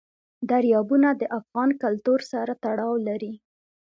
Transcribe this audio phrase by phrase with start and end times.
[0.49, 3.33] دریابونه د افغان کلتور سره تړاو لري.